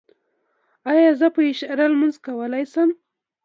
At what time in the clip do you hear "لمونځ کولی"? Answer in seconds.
1.91-2.63